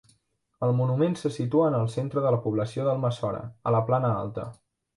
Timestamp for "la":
2.37-2.41, 3.79-3.87